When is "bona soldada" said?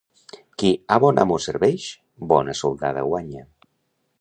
2.33-3.05